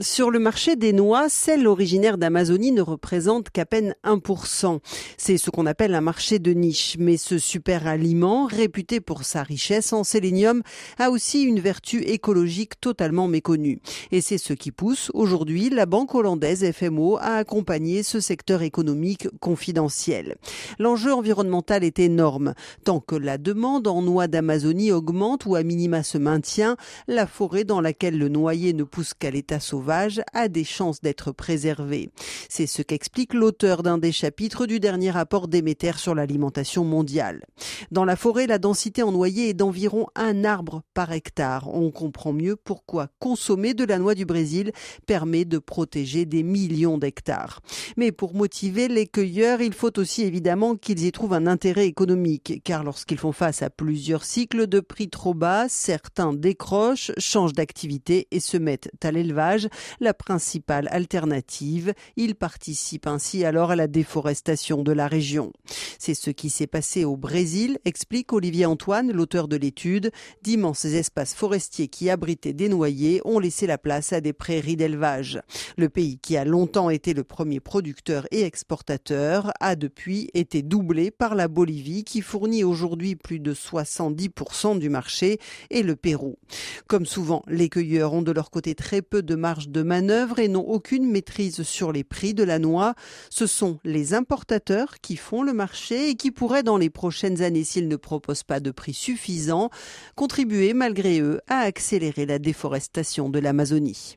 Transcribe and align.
Sur 0.00 0.32
le 0.32 0.40
marché 0.40 0.74
des 0.74 0.92
noix, 0.92 1.28
celles 1.28 1.68
originaires 1.68 2.18
d'Amazonie 2.18 2.72
ne 2.72 2.82
représentent 2.82 3.50
qu'à 3.50 3.64
peine 3.64 3.94
1%. 4.02 4.80
C'est 5.16 5.38
ce 5.38 5.50
qu'on 5.50 5.66
appelle 5.66 5.94
un 5.94 6.00
marché 6.00 6.40
de 6.40 6.50
niche. 6.50 6.96
Mais 6.98 7.16
ce 7.16 7.38
super 7.38 7.86
aliment, 7.86 8.46
réputé 8.46 8.98
pour 9.00 9.22
sa 9.22 9.44
richesse 9.44 9.92
en 9.92 10.02
sélénium, 10.02 10.64
a 10.98 11.10
aussi 11.10 11.44
une 11.44 11.60
vertu 11.60 11.98
écologique 11.98 12.80
totalement 12.80 13.28
méconnue. 13.28 13.78
Et 14.10 14.20
c'est 14.20 14.36
ce 14.36 14.52
qui 14.52 14.72
pousse 14.72 15.12
aujourd'hui 15.14 15.70
la 15.70 15.86
banque 15.86 16.16
hollandaise 16.16 16.68
FMO 16.72 17.18
à 17.18 17.36
accompagner 17.36 18.02
ce 18.02 18.18
secteur 18.18 18.62
économique 18.62 19.28
confidentiel. 19.38 20.34
L'enjeu 20.80 21.14
environnemental 21.14 21.84
est 21.84 22.00
énorme. 22.00 22.54
Tant 22.82 22.98
que 22.98 23.14
la 23.14 23.38
demande 23.38 23.86
en 23.86 24.02
noix 24.02 24.26
d'Amazonie 24.26 24.90
augmente 24.90 25.46
ou 25.46 25.54
à 25.54 25.62
minima 25.62 26.02
se 26.02 26.18
maintient, 26.18 26.76
la 27.06 27.28
forêt 27.28 27.62
dans 27.62 27.80
laquelle 27.80 28.18
le 28.18 28.28
noyer 28.28 28.72
ne 28.72 28.82
pousse 28.82 29.14
qu'à 29.14 29.30
l'état 29.30 29.60
sauvage 29.60 29.83
a 30.32 30.48
des 30.48 30.64
chances 30.64 31.00
d'être 31.00 31.32
préservé. 31.32 32.10
C'est 32.48 32.66
ce 32.66 32.82
qu'explique 32.82 33.34
l'auteur 33.34 33.82
d'un 33.82 33.98
des 33.98 34.12
chapitres 34.12 34.66
du 34.66 34.80
dernier 34.80 35.10
rapport 35.10 35.48
Déméter 35.48 35.98
sur 35.98 36.14
l'alimentation 36.14 36.84
mondiale. 36.84 37.44
Dans 37.90 38.04
la 38.04 38.16
forêt, 38.16 38.46
la 38.46 38.58
densité 38.58 39.02
en 39.02 39.12
noyer 39.12 39.50
est 39.50 39.54
d'environ 39.54 40.06
un 40.14 40.44
arbre 40.44 40.82
par 40.94 41.12
hectare. 41.12 41.68
On 41.74 41.90
comprend 41.90 42.32
mieux 42.32 42.56
pourquoi 42.56 43.08
consommer 43.18 43.74
de 43.74 43.84
la 43.84 43.98
noix 43.98 44.14
du 44.14 44.24
Brésil 44.24 44.72
permet 45.06 45.44
de 45.44 45.58
protéger 45.58 46.24
des 46.24 46.42
millions 46.42 46.98
d'hectares. 46.98 47.60
Mais 47.96 48.12
pour 48.12 48.34
motiver 48.34 48.88
les 48.88 49.06
cueilleurs, 49.06 49.60
il 49.60 49.72
faut 49.72 49.98
aussi 49.98 50.22
évidemment 50.22 50.76
qu'ils 50.76 51.04
y 51.04 51.12
trouvent 51.12 51.34
un 51.34 51.46
intérêt 51.46 51.86
économique, 51.86 52.62
car 52.64 52.84
lorsqu'ils 52.84 53.18
font 53.18 53.32
face 53.32 53.62
à 53.62 53.70
plusieurs 53.70 54.24
cycles 54.24 54.66
de 54.66 54.80
prix 54.80 55.08
trop 55.08 55.34
bas, 55.34 55.66
certains 55.68 56.32
décrochent, 56.32 57.12
changent 57.18 57.52
d'activité 57.52 58.28
et 58.30 58.40
se 58.40 58.56
mettent 58.56 58.90
à 59.02 59.10
l'élevage, 59.10 59.68
la 60.00 60.14
principale 60.14 60.88
alternative. 60.90 61.94
Il 62.16 62.34
participe 62.34 63.06
ainsi 63.06 63.44
alors 63.44 63.70
à 63.70 63.76
la 63.76 63.86
déforestation 63.86 64.82
de 64.82 64.92
la 64.92 65.08
région. 65.08 65.52
C'est 65.98 66.14
ce 66.14 66.30
qui 66.30 66.50
s'est 66.50 66.66
passé 66.66 67.04
au 67.04 67.16
Brésil, 67.16 67.78
explique 67.84 68.32
Olivier 68.32 68.66
Antoine, 68.66 69.12
l'auteur 69.12 69.48
de 69.48 69.56
l'étude. 69.56 70.10
D'immenses 70.42 70.84
espaces 70.84 71.34
forestiers 71.34 71.88
qui 71.88 72.10
abritaient 72.10 72.52
des 72.52 72.68
noyers 72.68 73.20
ont 73.24 73.38
laissé 73.38 73.66
la 73.66 73.78
place 73.78 74.12
à 74.12 74.20
des 74.20 74.32
prairies 74.32 74.76
d'élevage. 74.76 75.40
Le 75.76 75.88
pays 75.88 76.18
qui 76.18 76.36
a 76.36 76.44
longtemps 76.44 76.90
été 76.90 77.14
le 77.14 77.24
premier 77.24 77.60
producteur 77.60 78.26
et 78.30 78.42
exportateur 78.42 79.52
a 79.60 79.76
depuis 79.76 80.30
été 80.34 80.62
doublé 80.62 81.10
par 81.10 81.34
la 81.34 81.48
Bolivie 81.48 82.04
qui 82.04 82.20
fournit 82.20 82.64
aujourd'hui 82.64 83.16
plus 83.16 83.40
de 83.40 83.54
70% 83.54 84.78
du 84.78 84.88
marché 84.88 85.38
et 85.70 85.82
le 85.82 85.96
Pérou. 85.96 86.36
Comme 86.86 87.06
souvent, 87.06 87.42
les 87.48 87.68
cueilleurs 87.68 88.12
ont 88.12 88.22
de 88.22 88.32
leur 88.32 88.50
côté 88.50 88.74
très 88.74 89.02
peu 89.02 89.22
de 89.22 89.34
de 89.68 89.82
manœuvre 89.82 90.38
et 90.38 90.48
n'ont 90.48 90.66
aucune 90.66 91.10
maîtrise 91.10 91.62
sur 91.62 91.92
les 91.92 92.04
prix 92.04 92.34
de 92.34 92.42
la 92.42 92.58
noix. 92.58 92.94
Ce 93.30 93.46
sont 93.46 93.78
les 93.84 94.14
importateurs 94.14 95.00
qui 95.00 95.16
font 95.16 95.42
le 95.42 95.52
marché 95.52 96.10
et 96.10 96.14
qui 96.14 96.30
pourraient 96.30 96.62
dans 96.62 96.78
les 96.78 96.90
prochaines 96.90 97.42
années, 97.42 97.64
s'ils 97.64 97.88
ne 97.88 97.96
proposent 97.96 98.42
pas 98.42 98.60
de 98.60 98.70
prix 98.70 98.94
suffisants, 98.94 99.70
contribuer 100.14 100.74
malgré 100.74 101.20
eux 101.20 101.40
à 101.48 101.58
accélérer 101.58 102.26
la 102.26 102.38
déforestation 102.38 103.28
de 103.28 103.38
l'Amazonie. 103.38 104.16